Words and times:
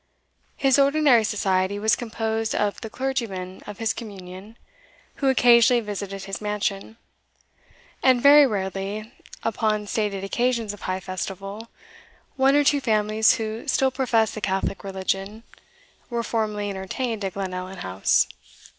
His 0.57 0.79
ordinary 0.79 1.23
society 1.23 1.77
was 1.77 1.95
composed 1.95 2.55
of 2.55 2.81
the 2.81 2.89
clergyman 2.89 3.61
of 3.67 3.77
his 3.77 3.93
communion, 3.93 4.57
who 5.17 5.29
occasionally 5.29 5.79
visited 5.79 6.23
his 6.23 6.41
mansion; 6.41 6.97
and 8.01 8.19
very 8.19 8.47
rarely, 8.47 9.11
upon 9.43 9.85
stated 9.85 10.23
occasions 10.23 10.73
of 10.73 10.81
high 10.81 11.01
festival, 11.01 11.67
one 12.35 12.55
or 12.55 12.63
two 12.63 12.81
families 12.81 13.35
who 13.35 13.67
still 13.67 13.91
professed 13.91 14.33
the 14.33 14.41
Catholic 14.41 14.83
religion 14.83 15.43
were 16.09 16.23
formally 16.23 16.71
entertained 16.71 17.23
at 17.23 17.35
Glenallan 17.35 17.77
House. 17.81 18.25